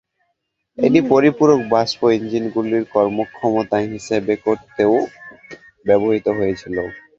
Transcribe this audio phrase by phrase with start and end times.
[0.77, 4.93] এটি পরিপূরক বাষ্প ইঞ্জিনগুলির কর্মক্ষমতা হিসেব করতেও
[5.85, 6.77] ব্যবহৃত হয়েছিল।